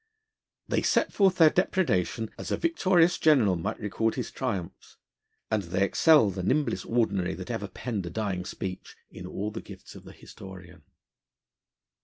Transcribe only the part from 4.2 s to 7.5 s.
triumphs, and they excel the nimblest Ordinary